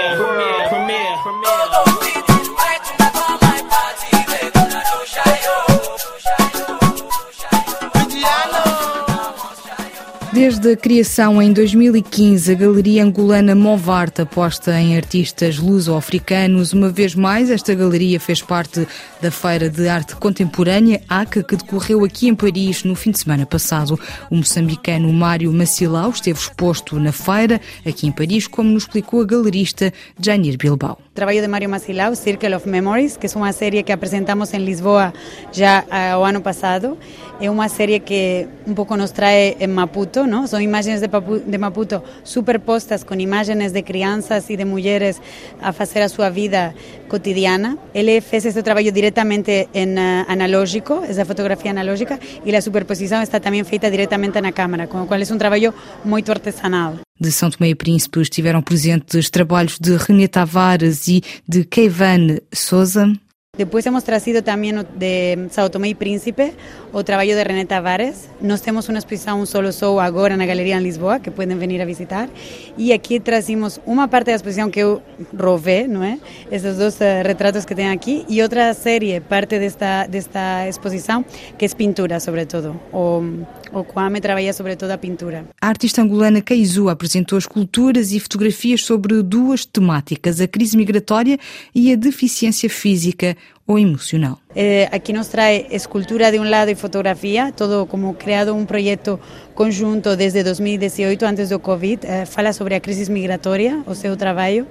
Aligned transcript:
Desde 10.38 10.74
a 10.74 10.78
criação 10.78 11.42
em 11.42 11.52
2015, 11.52 12.52
a 12.52 12.54
Galeria 12.54 13.04
Angolana 13.04 13.56
Movarte 13.56 14.22
aposta 14.22 14.80
em 14.80 14.96
artistas 14.96 15.58
luso-africanos. 15.58 16.74
Uma 16.74 16.90
vez 16.90 17.16
mais, 17.16 17.50
esta 17.50 17.74
galeria 17.74 18.20
fez 18.20 18.40
parte 18.40 18.88
da 19.20 19.32
Feira 19.32 19.68
de 19.68 19.88
Arte 19.88 20.16
Contemporânea, 20.16 21.02
ACA, 21.10 21.42
que 21.42 21.56
decorreu 21.56 22.06
aqui 22.06 22.28
em 22.28 22.36
Paris 22.36 22.84
no 22.84 22.94
fim 22.94 23.10
de 23.10 23.18
semana 23.18 23.48
passado. 23.48 24.00
O 24.30 24.36
moçambicano 24.36 25.12
Mário 25.12 25.52
Macilau 25.52 26.12
esteve 26.12 26.38
exposto 26.38 27.00
na 27.00 27.12
feira, 27.12 27.60
aqui 27.84 28.06
em 28.06 28.12
Paris, 28.12 28.46
como 28.46 28.70
nos 28.70 28.84
explicou 28.84 29.24
a 29.24 29.26
galerista 29.26 29.92
Janir 30.22 30.56
Bilbao. 30.56 31.07
Traballo 31.18 31.42
de 31.42 31.48
Mario 31.48 31.68
Macilau, 31.68 32.16
Circle 32.16 32.56
of 32.56 32.68
Memories, 32.68 33.18
que 33.18 33.26
es 33.26 33.36
una 33.36 33.52
serie 33.52 33.84
que 33.84 33.98
presentamos 33.98 34.54
en 34.54 34.66
Lisboa 34.66 35.14
ya 35.52 35.84
eh, 35.92 36.14
o 36.14 36.24
ano 36.24 36.44
pasado. 36.44 36.96
É 37.42 37.50
uma 37.50 37.70
série 37.70 38.00
que 38.02 38.48
um 38.66 38.74
pouco 38.74 38.98
nos 38.98 39.14
trae 39.14 39.58
en 39.60 39.74
Maputo, 39.74 40.26
¿no? 40.28 40.48
Son 40.48 40.62
imágenes 40.62 41.02
de, 41.02 41.10
Papu- 41.10 41.42
de 41.44 41.58
Maputo 41.58 42.04
superpostas 42.24 43.04
con 43.04 43.20
imágenes 43.20 43.74
de 43.74 43.84
crianças 43.84 44.50
e 44.50 44.58
de 44.58 44.66
mulheres 44.66 45.22
a 45.62 45.74
fazer 45.74 46.02
a 46.02 46.10
sua 46.10 46.30
vida 46.30 46.74
cotidiana. 47.10 47.78
Ele 47.94 48.22
fez 48.22 48.46
este 48.46 48.62
trabalho 48.62 48.92
diretamente 48.92 49.70
en 49.74 49.98
eh, 49.98 50.26
analógico, 50.28 51.02
esa 51.04 51.26
fotografía 51.26 51.72
analógica, 51.72 52.20
e 52.46 52.56
a 52.56 52.62
superposição 52.62 53.22
está 53.22 53.40
também 53.40 53.64
feita 53.64 53.90
diretamente 53.90 54.40
na 54.40 54.52
câmara, 54.52 54.86
com 54.86 55.02
o 55.02 55.08
qual 55.08 55.20
é 55.20 55.34
um 55.34 55.38
trabalho 55.38 55.74
muito 56.06 56.32
artesanal. 56.32 57.07
De 57.20 57.32
São 57.32 57.50
Tomé 57.50 57.70
e 57.70 57.76
Príncipe 57.76 58.22
estiveram 58.22 58.62
presentes 58.62 59.30
trabalhos 59.30 59.80
de 59.80 59.96
René 59.98 60.28
Tavares 60.28 61.08
e 61.08 61.24
de 61.48 61.64
Keivan 61.64 62.38
Souza. 62.54 63.12
Depois 63.58 63.84
hemos 63.88 64.04
trazido 64.04 64.44
também 64.44 64.72
de 64.96 65.50
Sao 65.50 65.68
Tomé 65.68 65.90
e 65.90 65.96
Príncipe, 65.96 66.54
o 66.94 67.04
trabalho 67.04 67.36
de 67.36 67.44
René 67.44 67.66
Tavares. 67.66 68.30
Nós 68.40 68.62
temos 68.62 68.88
uma 68.88 69.00
exposição, 69.00 69.42
um 69.42 69.48
solo 69.48 69.74
show 69.74 70.00
agora 70.00 70.38
na 70.38 70.46
Galeria 70.46 70.78
em 70.78 70.84
Lisboa, 70.84 71.20
que 71.20 71.32
podem 71.32 71.58
vir 71.58 71.82
a 71.82 71.86
visitar. 71.86 72.30
E 72.78 72.94
aqui 72.94 73.20
trazimos 73.20 73.80
uma 73.84 74.08
parte 74.08 74.28
da 74.28 74.34
exposição 74.34 74.70
que 74.70 74.80
eu 74.80 75.02
roubei, 75.36 75.88
não 75.88 76.04
é? 76.04 76.20
Esses 76.52 76.78
dois 76.78 77.02
eh, 77.02 77.24
retratos 77.24 77.66
que 77.66 77.74
tem 77.74 77.90
aqui. 77.90 78.24
E 78.30 78.44
outra 78.44 78.76
série, 78.76 79.20
parte 79.22 79.58
desta, 79.58 80.06
desta 80.06 80.70
exposição, 80.70 81.26
que 81.58 81.66
é 81.66 81.70
pintura, 81.70 82.20
sobretudo. 82.20 82.80
O, 82.94 83.24
o 83.72 83.84
Kwame 83.84 84.22
trabalha 84.22 84.54
sobretudo 84.54 84.92
a 84.92 85.00
pintura. 85.00 85.46
A 85.60 85.68
artista 85.68 86.04
angolana 86.04 86.42
Keizu 86.42 86.90
apresentou 86.90 87.40
esculturas 87.40 88.12
e 88.12 88.20
fotografias 88.20 88.84
sobre 88.84 89.24
duas 89.24 89.66
temáticas, 89.66 90.40
a 90.40 90.48
crise 90.48 90.78
migratória 90.78 91.40
e 91.74 91.92
a 91.92 91.96
deficiência 91.96 92.70
física 92.70 93.36
ou 93.66 93.78
emocional. 93.78 94.38
Eh, 94.56 94.88
aquí 94.92 95.12
nos 95.12 95.30
trae 95.30 95.68
escultura 95.72 96.32
de 96.32 96.40
un 96.40 96.50
lado 96.50 96.72
y 96.72 96.76
fotografía, 96.76 97.52
todo 97.52 97.86
como 97.86 98.18
creado 98.18 98.56
un 98.56 98.66
proyecto 98.66 99.20
conjunto 99.54 100.16
desde 100.16 100.44
2018, 100.44 101.26
antes 101.26 101.50
do 101.50 101.60
Covid. 101.60 102.00
Eh, 102.04 102.26
fala 102.26 102.54
sobre 102.54 102.76
a 102.76 102.80
crisis 102.80 103.10
migratoria, 103.10 103.84
o 103.86 103.94
seu 103.94 104.16
trabalho. 104.16 104.66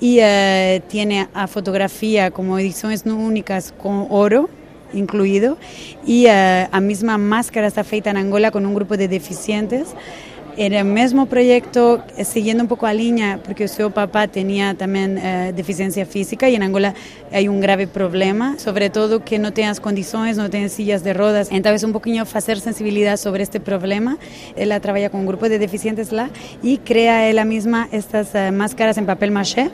Y 0.00 0.18
eh, 0.20 0.82
tiene 0.88 1.28
a 1.32 1.46
fotografía 1.46 2.30
como 2.30 2.58
ediciones 2.58 3.06
no 3.06 3.16
únicas 3.16 3.72
con 3.72 4.06
oro 4.10 4.50
incluído. 4.92 5.56
Y 6.04 6.26
eh, 6.26 6.68
a 6.70 6.80
misma 6.80 7.18
máscara 7.18 7.66
está 7.66 7.84
feita 7.84 8.10
en 8.10 8.16
Angola 8.16 8.50
con 8.50 8.66
un 8.66 8.74
grupo 8.74 8.96
de 8.96 9.08
deficientes. 9.08 9.94
Era 10.58 10.82
o 10.82 10.86
mesmo 10.86 11.26
projeto, 11.26 12.00
eh, 12.16 12.24
seguindo 12.24 12.62
um 12.62 12.66
pouco 12.66 12.86
a 12.86 12.92
linha, 12.92 13.38
porque 13.44 13.62
o 13.64 13.68
seu 13.68 13.90
papá 13.90 14.26
tinha 14.26 14.74
também 14.74 15.16
eh, 15.18 15.52
deficiência 15.52 16.06
física 16.06 16.48
e 16.48 16.56
em 16.56 16.62
Angola 16.62 16.94
há 17.30 17.50
um 17.50 17.60
grave 17.60 17.86
problema, 17.86 18.54
sobretudo 18.58 19.20
que 19.20 19.36
não 19.36 19.50
tem 19.50 19.68
as 19.68 19.78
condições, 19.78 20.38
não 20.38 20.48
tem 20.48 20.66
sillas 20.68 21.02
de 21.02 21.12
rodas. 21.12 21.48
Então 21.52 21.70
é 21.70 21.86
um 21.86 21.92
pouquinho 21.92 22.24
fazer 22.24 22.58
sensibilidade 22.58 23.20
sobre 23.20 23.42
este 23.42 23.58
problema. 23.58 24.16
Ela 24.56 24.80
trabalha 24.80 25.10
com 25.10 25.18
um 25.20 25.26
grupo 25.26 25.46
de 25.46 25.58
deficientes 25.58 26.08
lá 26.10 26.30
e 26.62 26.78
cria 26.78 27.20
ela 27.20 27.44
mesma 27.44 27.86
estas 27.92 28.34
eh, 28.34 28.50
máscaras 28.50 28.96
em 28.96 29.04
papel 29.04 29.30
machê 29.30 29.70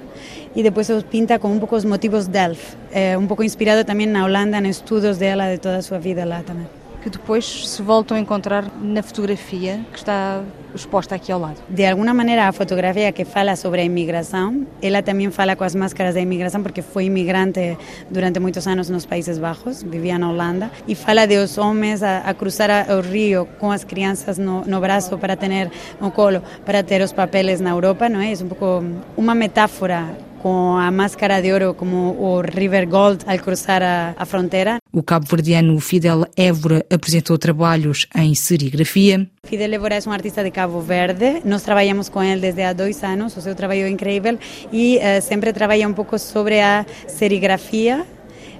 e 0.56 0.64
depois 0.64 0.88
os 0.90 1.04
pinta 1.04 1.38
com 1.38 1.52
um 1.52 1.60
pouco 1.60 1.76
os 1.76 1.84
motivos 1.84 2.26
Delft, 2.26 2.76
eh, 2.92 3.16
um 3.16 3.28
pouco 3.28 3.44
inspirado 3.44 3.84
também 3.84 4.08
na 4.08 4.24
Holanda, 4.24 4.58
em 4.58 4.68
estudos 4.68 5.16
dela 5.16 5.52
de 5.52 5.58
toda 5.58 5.76
a 5.76 5.82
sua 5.82 6.00
vida 6.00 6.24
lá 6.24 6.42
também. 6.42 6.66
Que 7.04 7.08
depois 7.08 7.68
se 7.68 7.82
voltam 7.82 8.16
a 8.16 8.20
encontrar 8.20 8.64
na 8.80 9.02
fotografia 9.02 9.80
que 9.92 9.98
está 9.98 10.42
exposta 10.74 11.14
aqui 11.14 11.30
ao 11.32 11.40
lado. 11.40 11.56
De 11.68 11.84
alguma 11.86 12.14
maneira, 12.14 12.48
a 12.48 12.52
fotografia 12.52 13.10
que 13.12 13.24
fala 13.24 13.56
sobre 13.56 13.80
a 13.80 13.84
imigração, 13.84 14.66
ela 14.80 15.02
também 15.02 15.30
fala 15.30 15.56
com 15.56 15.64
as 15.64 15.74
máscaras 15.74 16.14
da 16.14 16.20
imigração, 16.20 16.62
porque 16.62 16.82
foi 16.82 17.04
imigrante 17.06 17.76
durante 18.10 18.38
muitos 18.40 18.66
anos 18.66 18.88
nos 18.88 19.06
Países 19.06 19.38
Baixos, 19.38 19.82
vivia 19.82 20.18
na 20.18 20.30
Holanda, 20.30 20.70
e 20.86 20.94
fala 20.94 21.26
de 21.26 21.36
os 21.38 21.58
homens 21.58 22.02
a, 22.02 22.18
a 22.18 22.34
cruzar 22.34 22.70
o 22.90 23.00
rio 23.00 23.46
com 23.58 23.70
as 23.70 23.84
crianças 23.84 24.38
no, 24.38 24.64
no 24.64 24.80
braço 24.80 25.16
para 25.18 25.36
ter 25.36 25.70
no 26.00 26.10
colo, 26.10 26.42
para 26.64 26.82
ter 26.82 27.02
os 27.02 27.12
papeles 27.12 27.60
na 27.60 27.70
Europa, 27.70 28.08
não 28.08 28.20
é? 28.20 28.32
É 28.32 28.44
um 28.44 28.48
pouco 28.48 28.84
uma 29.16 29.34
metáfora 29.34 30.16
com 30.42 30.76
a 30.76 30.90
máscara 30.90 31.40
de 31.40 31.52
ouro 31.52 31.74
como 31.74 32.16
o 32.18 32.40
River 32.40 32.88
Gold 32.88 33.24
al 33.26 33.38
cruzar 33.38 33.82
a, 33.82 34.14
a 34.18 34.26
fronteira. 34.26 34.78
O 34.92 35.02
cabo-verdiano 35.02 35.78
Fidel 35.78 36.26
Évora 36.36 36.84
apresentou 36.90 37.38
trabalhos 37.38 38.08
em 38.16 38.34
serigrafia. 38.34 39.28
Fidel 39.44 39.74
Évora 39.74 39.94
é 39.94 40.00
um 40.04 40.12
artista 40.12 40.42
de 40.42 40.50
Cabo 40.50 40.80
Verde. 40.80 41.42
Nós 41.44 41.62
trabalhamos 41.62 42.08
com 42.08 42.20
ele 42.22 42.40
desde 42.40 42.62
há 42.62 42.72
dois 42.72 43.02
anos. 43.04 43.36
O 43.36 43.40
seu 43.40 43.54
trabalho 43.54 43.82
é 43.82 43.88
incrível 43.88 44.36
e 44.72 44.98
eh, 44.98 45.20
sempre 45.20 45.52
trabalha 45.52 45.88
um 45.88 45.94
pouco 45.94 46.18
sobre 46.18 46.60
a 46.60 46.84
serigrafia, 47.06 48.04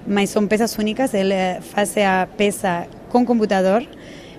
mas 0.07 0.31
são 0.31 0.47
peças 0.47 0.79
únicas. 0.79 1.13
Ele 1.13 1.35
eh, 1.35 1.61
faz 1.61 1.97
a 1.99 2.29
peça 2.37 2.87
com 3.11 3.27
computador. 3.27 3.85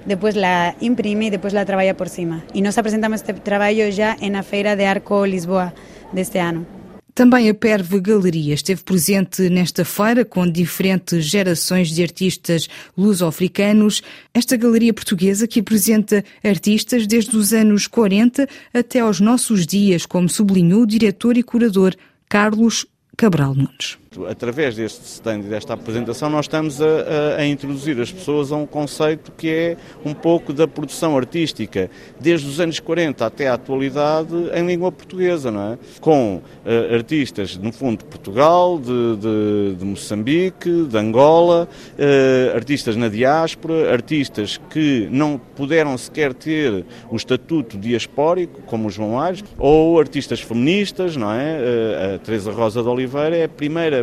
Depois 0.05 0.35
la 0.35 0.75
imprime 0.81 1.27
e 1.27 1.29
depois 1.29 1.53
la 1.53 1.65
trabalha 1.65 1.93
por 1.93 2.07
cima. 2.07 2.43
E 2.53 2.61
nós 2.61 2.77
apresentamos 2.77 3.21
este 3.21 3.33
trabalho 3.41 3.91
já 3.91 4.15
na 4.31 4.43
Feira 4.43 4.75
de 4.75 4.85
Arco 4.85 5.25
Lisboa 5.25 5.73
deste 6.11 6.39
ano. 6.39 6.82
Também 7.15 7.47
a 7.47 7.53
Perve 7.53 7.99
Galeria 7.99 8.55
esteve 8.55 8.81
presente 8.81 9.47
nesta 9.47 9.85
feira 9.85 10.25
com 10.25 10.49
diferentes 10.49 11.25
gerações 11.25 11.89
de 11.89 12.01
artistas 12.01 12.67
luso-africanos. 12.97 14.01
Esta 14.33 14.57
galeria 14.57 14.91
portuguesa 14.91 15.47
que 15.47 15.59
apresenta 15.59 16.25
artistas 16.43 17.05
desde 17.05 17.37
os 17.37 17.53
anos 17.53 17.85
40 17.85 18.47
até 18.73 18.99
aos 18.99 19.19
nossos 19.19 19.67
dias, 19.67 20.07
como 20.07 20.27
sublinhou 20.27 20.81
o 20.81 20.87
diretor 20.87 21.37
e 21.37 21.43
curador 21.43 21.93
Carlos 22.27 22.87
Cabral 23.15 23.53
Nunes. 23.53 24.02
Através 24.29 24.75
deste 24.75 25.03
stand 25.05 25.39
e 25.39 25.43
desta 25.43 25.73
apresentação, 25.73 26.29
nós 26.29 26.45
estamos 26.45 26.81
a, 26.81 26.85
a- 26.85 27.35
a 27.41 27.45
introduzir 27.45 27.99
as 27.99 28.11
pessoas 28.11 28.51
a 28.51 28.55
um 28.55 28.65
conceito 28.65 29.31
que 29.37 29.49
é 29.49 29.77
um 30.05 30.13
pouco 30.13 30.53
da 30.53 30.67
produção 30.67 31.17
artística, 31.17 31.89
desde 32.19 32.47
os 32.47 32.59
anos 32.59 32.79
40 32.79 33.25
até 33.25 33.47
à 33.47 33.53
atualidade, 33.53 34.33
em 34.53 34.65
língua 34.65 34.91
portuguesa, 34.91 35.51
não 35.51 35.73
é? 35.73 35.77
Com 36.01 36.41
eh, 36.65 36.95
artistas, 36.95 37.57
no 37.57 37.71
fundo, 37.71 37.99
de 37.99 38.05
Portugal, 38.05 38.79
de, 38.79 39.15
de- 39.17 39.75
de 39.77 39.85
Moçambique, 39.85 40.83
de 40.85 40.97
Angola, 40.97 41.67
eh, 41.97 42.51
artistas 42.55 42.95
na 42.95 43.07
diáspora, 43.07 43.91
artistas 43.91 44.59
que 44.69 45.07
não 45.11 45.39
puderam 45.55 45.97
sequer 45.97 46.33
ter 46.33 46.85
o 47.09 47.15
estatuto 47.15 47.77
diaspórico, 47.77 48.61
como 48.63 48.87
o 48.87 48.91
João 48.91 49.19
Aires, 49.19 49.43
ou 49.57 49.99
artistas 49.99 50.39
feministas, 50.41 51.15
não 51.15 51.31
é? 51.31 51.57
Eh, 51.59 52.15
a 52.15 52.19
Teresa 52.19 52.51
Rosa 52.51 52.81
de 52.81 52.87
Oliveira 52.89 53.35
é 53.37 53.43
a 53.45 53.49
primeira 53.49 54.02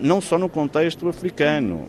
não 0.00 0.20
só 0.20 0.38
no 0.38 0.48
contexto 0.48 1.08
africano, 1.08 1.88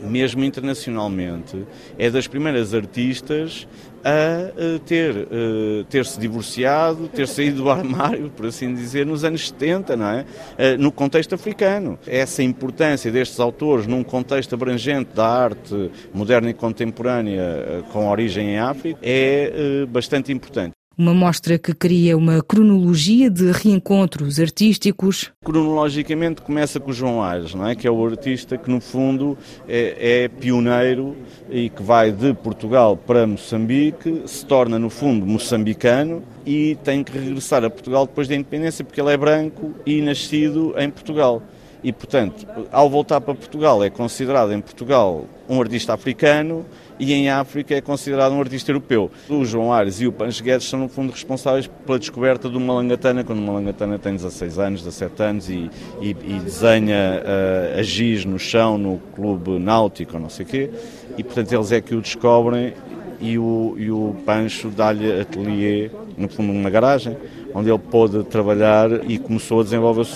mesmo 0.00 0.44
internacionalmente, 0.44 1.66
é 1.98 2.10
das 2.10 2.26
primeiras 2.26 2.72
artistas 2.74 3.66
a 4.04 4.52
eh, 4.56 4.80
ter, 4.86 5.28
eh, 5.30 5.84
ter 5.90 6.06
se 6.06 6.20
divorciado, 6.20 7.08
ter 7.08 7.26
saído 7.26 7.62
do 7.62 7.70
armário, 7.70 8.30
por 8.30 8.46
assim 8.46 8.72
dizer, 8.72 9.04
nos 9.04 9.24
anos 9.24 9.48
70, 9.48 9.96
não 9.96 10.06
é? 10.06 10.24
Eh, 10.56 10.76
no 10.76 10.92
contexto 10.92 11.34
africano. 11.34 11.98
Essa 12.06 12.42
importância 12.42 13.10
destes 13.10 13.40
autores 13.40 13.86
num 13.86 14.04
contexto 14.04 14.54
abrangente 14.54 15.10
da 15.14 15.26
arte 15.26 15.90
moderna 16.14 16.50
e 16.50 16.54
contemporânea 16.54 17.84
com 17.92 18.08
origem 18.08 18.50
em 18.50 18.58
África 18.58 19.00
é 19.02 19.84
bastante 19.88 20.32
importante. 20.32 20.77
Uma 21.00 21.14
mostra 21.14 21.56
que 21.56 21.72
cria 21.72 22.16
uma 22.16 22.42
cronologia 22.42 23.30
de 23.30 23.52
reencontros 23.52 24.40
artísticos. 24.40 25.30
Cronologicamente 25.44 26.42
começa 26.42 26.80
com 26.80 26.90
o 26.90 26.92
João 26.92 27.22
Aires, 27.22 27.54
não 27.54 27.68
é? 27.68 27.76
que 27.76 27.86
é 27.86 27.90
o 27.90 28.04
artista 28.04 28.58
que 28.58 28.68
no 28.68 28.80
fundo 28.80 29.38
é, 29.68 30.24
é 30.24 30.28
pioneiro 30.28 31.16
e 31.48 31.70
que 31.70 31.84
vai 31.84 32.10
de 32.10 32.34
Portugal 32.34 32.96
para 32.96 33.28
Moçambique, 33.28 34.24
se 34.26 34.44
torna 34.44 34.76
no 34.76 34.90
fundo 34.90 35.24
moçambicano 35.24 36.20
e 36.44 36.76
tem 36.82 37.04
que 37.04 37.16
regressar 37.16 37.64
a 37.64 37.70
Portugal 37.70 38.04
depois 38.04 38.26
da 38.26 38.34
independência 38.34 38.84
porque 38.84 39.00
ele 39.00 39.12
é 39.12 39.16
branco 39.16 39.74
e 39.86 40.02
nascido 40.02 40.74
em 40.76 40.90
Portugal. 40.90 41.40
e, 41.80 41.92
portanto, 41.92 42.44
ao 42.72 42.90
voltar 42.90 43.20
para 43.20 43.36
Portugal, 43.36 43.84
é 43.84 43.88
considerado 43.88 44.52
em 44.52 44.60
Portugal 44.60 45.26
um 45.48 45.60
artista 45.60 45.94
africano 45.94 46.66
e 46.98 47.12
em 47.12 47.30
África 47.30 47.74
é 47.74 47.80
considerado 47.80 48.32
um 48.32 48.40
artista 48.40 48.70
europeu. 48.70 49.10
O 49.28 49.44
João 49.44 49.72
Ares 49.72 50.00
e 50.00 50.06
o 50.06 50.12
Pancho 50.12 50.42
Guedes 50.42 50.68
são, 50.68 50.80
no 50.80 50.88
fundo, 50.88 51.12
responsáveis 51.12 51.68
pela 51.86 51.98
descoberta 51.98 52.48
do 52.48 52.58
Malangatana, 52.58 53.24
quando 53.24 53.38
o 53.38 53.42
Malangatana 53.42 53.98
tem 53.98 54.14
16 54.14 54.58
anos, 54.58 54.82
17 54.82 55.22
anos 55.22 55.48
e, 55.48 55.70
e, 56.00 56.10
e 56.10 56.40
desenha 56.44 57.22
uh, 57.22 57.78
a 57.78 57.82
giz 57.82 58.24
no 58.24 58.38
chão 58.38 58.76
no 58.76 58.98
clube 59.14 59.58
náutico, 59.58 60.18
não 60.18 60.28
sei 60.28 60.44
o 60.44 60.48
quê, 60.48 60.70
e, 61.16 61.22
portanto, 61.22 61.52
eles 61.52 61.72
é 61.72 61.80
que 61.80 61.94
o 61.94 62.00
descobrem 62.00 62.74
e 63.20 63.38
o, 63.38 63.74
e 63.76 63.90
o 63.90 64.14
Pancho 64.24 64.68
dá-lhe 64.68 65.20
ateliê, 65.20 65.90
no 66.16 66.28
fundo, 66.28 66.52
numa 66.52 66.70
garagem, 66.70 67.16
onde 67.58 67.70
ele 67.70 67.78
pôde 67.78 68.22
trabalhar 68.24 69.08
e 69.08 69.18
começou 69.18 69.60
a 69.60 69.64
desenvolver 69.64 70.06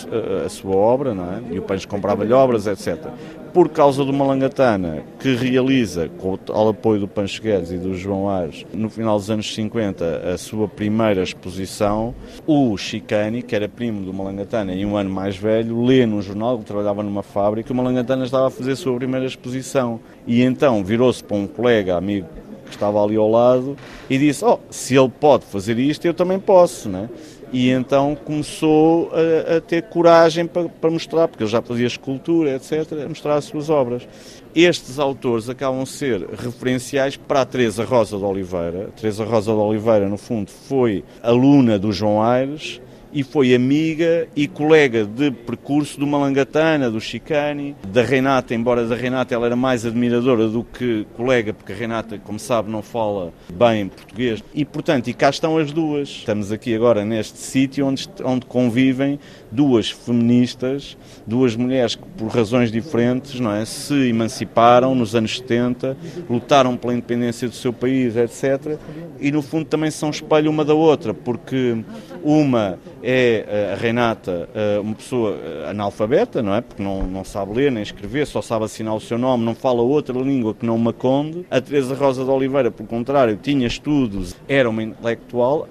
a, 0.44 0.48
sua 0.48 0.74
obra, 0.74 1.14
não 1.14 1.24
é? 1.24 1.54
E 1.54 1.58
o 1.58 1.62
Pancho 1.62 1.88
comprava-lhe 1.88 2.32
obras, 2.32 2.66
etc 2.66 3.10
por 3.52 3.68
causa 3.68 4.02
do 4.04 4.12
Malangatana, 4.12 5.02
que 5.20 5.34
realiza, 5.34 6.08
com 6.18 6.38
o 6.48 6.68
apoio 6.68 7.00
do 7.00 7.08
Pancho 7.08 7.42
Guedes 7.42 7.70
e 7.70 7.76
do 7.76 7.94
João 7.94 8.28
Ares, 8.28 8.64
no 8.72 8.88
final 8.88 9.18
dos 9.18 9.30
anos 9.30 9.54
50, 9.54 10.32
a 10.32 10.38
sua 10.38 10.66
primeira 10.66 11.22
exposição, 11.22 12.14
o 12.46 12.76
Chicani, 12.78 13.42
que 13.42 13.54
era 13.54 13.68
primo 13.68 14.04
do 14.04 14.12
Malangatana 14.12 14.74
e 14.74 14.86
um 14.86 14.96
ano 14.96 15.10
mais 15.10 15.36
velho, 15.36 15.84
lê 15.84 16.06
num 16.06 16.22
jornal, 16.22 16.54
ele 16.54 16.64
trabalhava 16.64 17.02
numa 17.02 17.22
fábrica, 17.22 17.66
que 17.66 17.72
o 17.72 17.74
Malangatana 17.74 18.24
estava 18.24 18.46
a 18.46 18.50
fazer 18.50 18.72
a 18.72 18.76
sua 18.76 18.96
primeira 18.96 19.26
exposição. 19.26 20.00
E 20.26 20.42
então 20.42 20.82
virou-se 20.82 21.22
para 21.22 21.36
um 21.36 21.46
colega, 21.46 21.96
amigo 21.96 22.26
que 22.64 22.76
estava 22.76 23.04
ali 23.04 23.16
ao 23.16 23.30
lado, 23.30 23.76
e 24.08 24.18
disse: 24.18 24.44
Oh, 24.44 24.58
se 24.70 24.96
ele 24.96 25.08
pode 25.08 25.44
fazer 25.44 25.78
isto, 25.78 26.04
eu 26.06 26.14
também 26.14 26.38
posso, 26.38 26.88
né? 26.88 27.08
e 27.52 27.68
então 27.68 28.16
começou 28.16 29.12
a, 29.12 29.56
a 29.56 29.60
ter 29.60 29.82
coragem 29.82 30.46
para, 30.46 30.68
para, 30.68 30.90
mostrar, 30.90 31.28
porque 31.28 31.44
ele 31.44 31.50
já 31.50 31.60
fazia 31.60 31.86
escultura, 31.86 32.56
etc., 32.56 33.04
a 33.04 33.08
mostrar 33.08 33.34
as 33.34 33.44
suas 33.44 33.68
obras. 33.68 34.08
Estes 34.54 34.98
autores 34.98 35.48
acabam 35.48 35.84
ser 35.84 36.26
referenciais 36.30 37.16
para 37.16 37.42
a 37.42 37.44
Teresa 37.44 37.84
Rosa 37.84 38.16
de 38.16 38.24
Oliveira. 38.24 38.88
A 38.88 39.00
Teresa 39.00 39.24
Rosa 39.24 39.52
de 39.52 39.58
Oliveira, 39.58 40.08
no 40.08 40.16
fundo, 40.16 40.50
foi 40.50 41.04
aluna 41.22 41.78
do 41.78 41.92
João 41.92 42.22
Aires, 42.22 42.80
e 43.12 43.22
foi 43.22 43.54
amiga 43.54 44.26
e 44.34 44.48
colega 44.48 45.04
de 45.04 45.30
percurso 45.30 46.00
do 46.00 46.06
Malangatana, 46.06 46.90
do 46.90 47.00
Chicani, 47.00 47.76
da 47.88 48.02
Renata, 48.02 48.54
embora 48.54 48.86
da 48.86 48.94
Renata 48.94 49.34
ela 49.34 49.46
era 49.46 49.56
mais 49.56 49.84
admiradora 49.84 50.48
do 50.48 50.64
que 50.64 51.06
colega, 51.14 51.52
porque 51.52 51.72
a 51.72 51.76
Renata, 51.76 52.18
como 52.18 52.38
sabe, 52.38 52.70
não 52.70 52.82
fala 52.82 53.32
bem 53.52 53.88
português. 53.88 54.42
E, 54.54 54.64
portanto, 54.64 55.08
e 55.08 55.14
cá 55.14 55.28
estão 55.28 55.58
as 55.58 55.72
duas. 55.72 56.08
Estamos 56.08 56.50
aqui 56.50 56.74
agora 56.74 57.04
neste 57.04 57.38
sítio 57.38 57.86
onde, 57.86 58.08
onde 58.24 58.46
convivem 58.46 59.18
duas 59.50 59.90
feministas, 59.90 60.96
duas 61.26 61.54
mulheres 61.54 61.94
que, 61.94 62.04
por 62.16 62.28
razões 62.28 62.72
diferentes, 62.72 63.38
não 63.38 63.52
é, 63.52 63.64
se 63.64 64.08
emanciparam 64.08 64.94
nos 64.94 65.14
anos 65.14 65.38
70, 65.38 65.96
lutaram 66.28 66.76
pela 66.76 66.94
independência 66.94 67.48
do 67.48 67.54
seu 67.54 67.72
país, 67.72 68.16
etc. 68.16 68.78
E, 69.20 69.30
no 69.30 69.42
fundo, 69.42 69.66
também 69.66 69.90
são 69.90 70.08
espelho 70.08 70.50
uma 70.50 70.64
da 70.64 70.74
outra, 70.74 71.12
porque 71.12 71.76
uma 72.22 72.78
é 73.02 73.44
eh, 73.46 73.72
a 73.72 73.76
Renata 73.76 74.48
eh, 74.54 74.78
uma 74.78 74.94
pessoa 74.94 75.36
eh, 75.36 75.70
analfabeta, 75.70 76.42
não 76.42 76.54
é? 76.54 76.60
Porque 76.60 76.82
não, 76.82 77.02
não 77.02 77.24
sabe 77.24 77.52
ler 77.54 77.72
nem 77.72 77.82
escrever, 77.82 78.26
só 78.26 78.40
sabe 78.40 78.64
assinar 78.64 78.94
o 78.94 79.00
seu 79.00 79.18
nome, 79.18 79.44
não 79.44 79.54
fala 79.54 79.82
outra 79.82 80.18
língua 80.18 80.54
que 80.54 80.64
não 80.64 80.78
Maconde. 80.78 81.44
A 81.50 81.60
Teresa 81.60 81.94
Rosa 81.94 82.24
de 82.24 82.30
Oliveira, 82.30 82.70
pelo 82.70 82.88
contrário, 82.88 83.36
tinha 83.36 83.66
estudos, 83.66 84.34
era 84.48 84.68
uma 84.68 84.82
intelectual, 84.82 85.68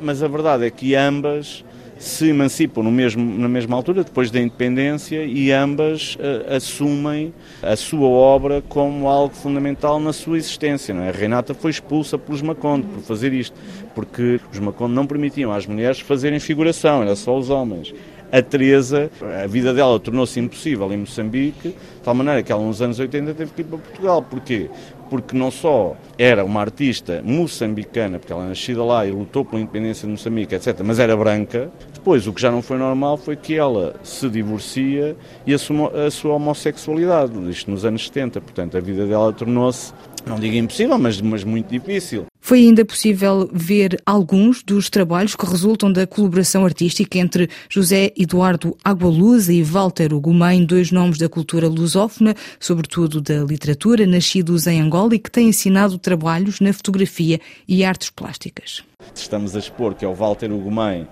mas 0.00 0.22
a 0.22 0.28
verdade 0.28 0.64
é 0.66 0.70
que 0.70 0.94
ambas 0.94 1.64
se 2.00 2.30
emancipam 2.30 2.82
no 2.82 2.90
mesmo, 2.90 3.38
na 3.38 3.46
mesma 3.46 3.76
altura, 3.76 4.02
depois 4.02 4.30
da 4.30 4.40
independência, 4.40 5.22
e 5.22 5.52
ambas 5.52 6.16
uh, 6.16 6.54
assumem 6.56 7.32
a 7.62 7.76
sua 7.76 8.08
obra 8.08 8.62
como 8.66 9.06
algo 9.06 9.34
fundamental 9.34 10.00
na 10.00 10.10
sua 10.10 10.38
existência. 10.38 10.94
Não 10.94 11.02
é? 11.02 11.10
A 11.10 11.12
Renata 11.12 11.52
foi 11.52 11.70
expulsa 11.70 12.16
pelos 12.16 12.40
Maconde 12.40 12.86
por 12.86 13.02
fazer 13.02 13.34
isto, 13.34 13.54
porque 13.94 14.40
os 14.50 14.58
Maconde 14.58 14.94
não 14.94 15.06
permitiam 15.06 15.52
às 15.52 15.66
mulheres 15.66 16.00
fazerem 16.00 16.40
figuração, 16.40 17.02
era 17.02 17.14
só 17.14 17.36
os 17.36 17.50
homens. 17.50 17.92
A 18.32 18.40
Teresa, 18.40 19.10
a 19.42 19.46
vida 19.46 19.74
dela 19.74 19.98
tornou-se 20.00 20.40
impossível 20.40 20.90
em 20.92 20.98
Moçambique, 20.98 21.68
de 21.68 21.74
tal 22.02 22.14
maneira 22.14 22.42
que 22.42 22.50
ela 22.50 22.62
nos 22.64 22.80
anos 22.80 22.98
80 22.98 23.34
teve 23.34 23.50
que 23.52 23.60
ir 23.60 23.64
para 23.64 23.76
Portugal. 23.76 24.22
Porquê? 24.22 24.70
Porque 25.10 25.36
não 25.36 25.50
só 25.50 25.96
era 26.16 26.44
uma 26.44 26.60
artista 26.60 27.20
moçambicana, 27.24 28.18
porque 28.18 28.32
ela 28.32 28.44
é 28.44 28.48
nascida 28.48 28.82
lá 28.84 29.04
e 29.04 29.10
lutou 29.10 29.44
pela 29.44 29.60
independência 29.60 30.06
de 30.06 30.12
Moçambique, 30.12 30.54
etc., 30.54 30.80
mas 30.84 31.00
era 31.00 31.16
branca. 31.16 31.70
Depois, 31.92 32.26
o 32.26 32.32
que 32.32 32.40
já 32.40 32.50
não 32.50 32.62
foi 32.62 32.78
normal 32.78 33.16
foi 33.18 33.36
que 33.36 33.56
ela 33.56 33.96
se 34.02 34.28
divorcia 34.28 35.16
e 35.44 35.52
assume 35.52 35.88
a 35.88 36.10
sua 36.10 36.34
homossexualidade, 36.34 37.32
isto 37.50 37.70
nos 37.70 37.84
anos 37.84 38.06
70. 38.06 38.40
Portanto, 38.40 38.76
a 38.76 38.80
vida 38.80 39.04
dela 39.06 39.32
tornou-se, 39.32 39.92
não 40.26 40.38
digo 40.38 40.56
impossível, 40.56 40.98
mas, 40.98 41.20
mas 41.20 41.44
muito 41.44 41.68
difícil. 41.68 42.26
Foi 42.40 42.60
ainda 42.60 42.84
possível 42.84 43.48
ver 43.52 44.00
alguns 44.04 44.62
dos 44.62 44.88
trabalhos 44.90 45.36
que 45.36 45.46
resultam 45.46 45.92
da 45.92 46.06
colaboração 46.06 46.64
artística 46.64 47.18
entre 47.18 47.48
José 47.68 48.12
Eduardo 48.16 48.76
Agualusa 48.82 49.52
e 49.52 49.62
Walter 49.62 50.12
Ugumem, 50.12 50.64
dois 50.64 50.90
nomes 50.90 51.18
da 51.18 51.28
cultura 51.28 51.68
lusófona, 51.68 52.34
sobretudo 52.58 53.20
da 53.20 53.44
literatura, 53.44 54.06
nascidos 54.06 54.66
em 54.66 54.80
Angola 54.80 55.14
e 55.14 55.18
que 55.18 55.30
têm 55.30 55.48
ensinado 55.50 55.98
trabalhos 55.98 56.60
na 56.60 56.72
fotografia 56.72 57.40
e 57.68 57.84
artes 57.84 58.10
plásticas. 58.10 58.82
Estamos 59.14 59.54
a 59.54 59.58
expor 59.58 59.94
que 59.94 60.04
é 60.04 60.08
o 60.08 60.14
Walter 60.14 60.50
Ugumem 60.50 61.06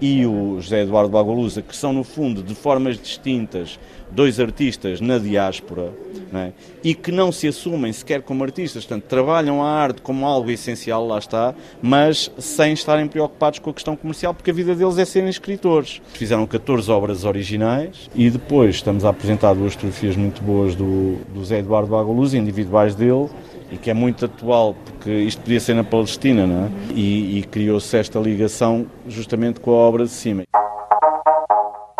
e 0.00 0.24
o 0.26 0.60
José 0.60 0.82
Eduardo 0.82 1.10
Bagualusa, 1.10 1.62
que 1.62 1.74
são, 1.74 1.92
no 1.92 2.04
fundo, 2.04 2.42
de 2.42 2.54
formas 2.54 2.98
distintas, 2.98 3.78
dois 4.10 4.40
artistas 4.40 5.00
na 5.00 5.18
diáspora 5.18 5.92
é? 6.32 6.52
e 6.82 6.94
que 6.94 7.12
não 7.12 7.30
se 7.30 7.48
assumem 7.48 7.92
sequer 7.92 8.22
como 8.22 8.42
artistas, 8.44 8.84
portanto, 8.84 9.04
trabalham 9.04 9.62
a 9.62 9.68
arte 9.68 10.00
como 10.02 10.26
algo 10.26 10.50
essencial, 10.50 11.06
lá 11.06 11.18
está, 11.18 11.54
mas 11.82 12.30
sem 12.38 12.72
estarem 12.72 13.06
preocupados 13.06 13.58
com 13.58 13.70
a 13.70 13.74
questão 13.74 13.96
comercial, 13.96 14.32
porque 14.32 14.50
a 14.50 14.54
vida 14.54 14.74
deles 14.74 14.98
é 14.98 15.04
serem 15.04 15.28
escritores. 15.28 16.00
Fizeram 16.14 16.46
14 16.46 16.90
obras 16.90 17.24
originais 17.24 18.08
e 18.14 18.30
depois 18.30 18.76
estamos 18.76 19.04
a 19.04 19.10
apresentar 19.10 19.54
duas 19.54 19.74
fotografias 19.74 20.16
muito 20.16 20.42
boas 20.42 20.74
do, 20.74 21.16
do 21.32 21.40
José 21.40 21.58
Eduardo 21.58 21.88
Bagualusa, 21.88 22.36
individuais 22.36 22.94
dele, 22.94 23.28
e 23.70 23.76
que 23.76 23.90
é 23.90 23.94
muito 23.94 24.24
atual, 24.24 24.74
porque 24.84 25.10
isto 25.10 25.40
podia 25.42 25.60
ser 25.60 25.74
na 25.74 25.84
Palestina, 25.84 26.46
não 26.46 26.64
é? 26.66 26.68
E, 26.94 27.38
e 27.38 27.42
criou-se 27.44 27.96
esta 27.96 28.18
ligação 28.18 28.86
justamente 29.06 29.60
com 29.60 29.70
a 29.72 29.74
obra 29.74 30.04
de 30.04 30.10
cima. 30.10 30.44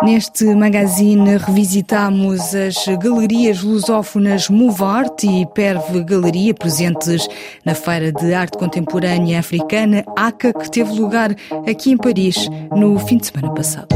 Neste 0.01 0.45
magazine 0.55 1.35
revisitamos 1.35 2.55
as 2.55 2.87
galerias 2.97 3.61
lusófonas 3.61 4.47
Movart 4.49 5.25
e 5.25 5.45
Perve 5.47 6.01
Galeria 6.05 6.53
presentes 6.53 7.27
na 7.65 7.75
Feira 7.75 8.09
de 8.09 8.33
Arte 8.33 8.57
Contemporânea 8.57 9.39
Africana 9.39 10.05
ACA 10.15 10.53
que 10.53 10.71
teve 10.71 10.93
lugar 10.93 11.35
aqui 11.69 11.91
em 11.91 11.97
Paris 11.97 12.47
no 12.73 12.97
fim 12.97 13.17
de 13.17 13.27
semana 13.27 13.53
passado. 13.53 13.89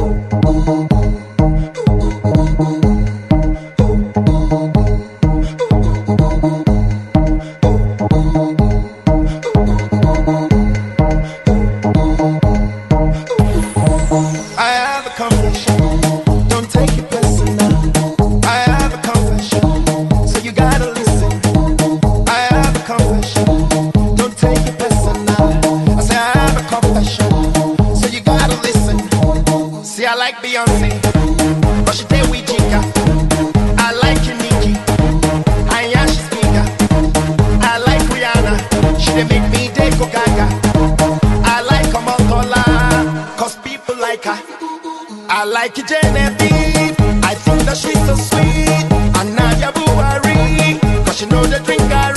they 39.16 39.24
make 39.26 39.48
me 39.52 39.68
day 39.74 39.90
go 39.98 40.06
gaga. 40.06 40.48
I 41.46 41.62
like 41.72 41.88
Omotola, 42.00 43.38
cause 43.38 43.56
people 43.58 43.96
like 44.00 44.24
her. 44.26 44.40
I 45.30 45.44
like 45.46 45.76
Genevieve, 45.76 46.96
I 47.24 47.36
think 47.36 47.62
that 47.68 47.78
she's 47.78 48.02
so 48.08 48.16
sweet. 48.16 48.86
And 49.20 49.40
I 49.40 49.72
Buhari, 49.72 50.80
cause 51.06 51.18
she 51.18 51.26
know 51.28 51.44
the 51.46 51.60
drink 51.60 51.82
I 51.82 52.13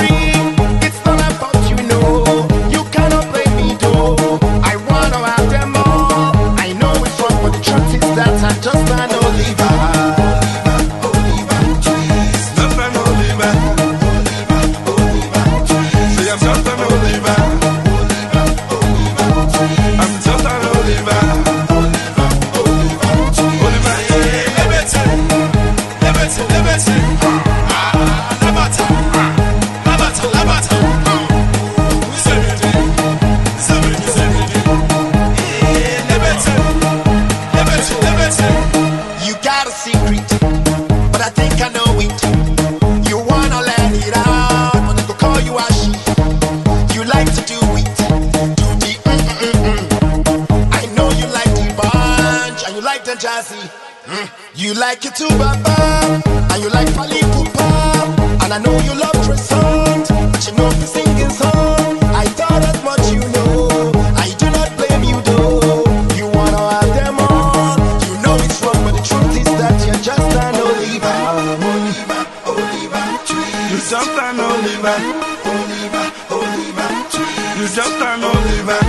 and 52.85 53.19
jazzy. 53.19 53.57
Mm. 54.05 54.29
You 54.55 54.75
like 54.75 55.05
it 55.05 55.15
too, 55.17 55.29
Baba, 55.39 56.21
and 56.53 56.63
you 56.63 56.69
like 56.71 56.93
Pali 56.95 57.21
Pupa, 57.33 58.45
and 58.45 58.53
I 58.53 58.59
know 58.59 58.77
you 58.85 58.95
love 59.01 59.17
Tristan, 59.25 60.05
but 60.31 60.47
you 60.47 60.53
know 60.59 60.69
the 60.69 60.87
singing 60.87 61.31
song. 61.31 61.97
I 62.13 62.25
thought 62.37 62.63
as 62.63 62.85
much 62.85 63.05
you 63.11 63.21
know. 63.33 63.93
I 64.21 64.29
do 64.37 64.51
not 64.53 64.69
blame 64.77 65.05
you 65.09 65.19
though. 65.25 65.85
You 66.21 66.29
wanna 66.37 66.61
have 66.77 66.93
them 67.01 67.19
on. 67.19 67.81
You 68.05 68.15
know 68.23 68.37
it's 68.45 68.61
wrong, 68.63 68.81
but 68.85 68.93
the 68.93 69.05
truth 69.09 69.35
is 69.41 69.51
that 69.57 69.77
you're 69.87 70.03
just 70.05 70.37
an 70.37 70.57
Oliver. 70.61 71.17
Oliver, 71.33 72.23
Oliver, 72.45 73.07
tree. 73.25 73.57
You 73.73 73.79
just 73.81 74.21
an 74.21 74.37
Oliver. 74.37 74.99
Oliver, 75.49 76.07
Oliver, 76.29 76.93
tree. 77.09 77.37
You 77.57 77.67
just 77.73 78.01
an 78.05 78.21
Oliver. 78.21 78.83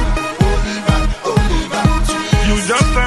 Oliver, 0.43 0.99
Oliver, 1.31 1.85
tree. 2.03 2.51
You 2.51 2.55
just 2.67 2.95
an 2.99 3.06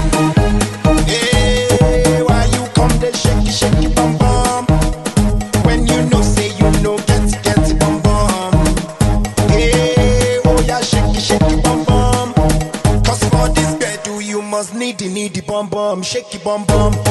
shake 16.11 16.33
your 16.33 16.43
bum 16.43 16.65
bum. 16.65 17.10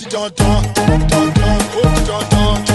petit 0.00 0.08
tonton, 0.08 0.62
tonton, 0.74 1.32
oh 1.76 2.00
petit 2.06 2.30
tonton. 2.30 2.69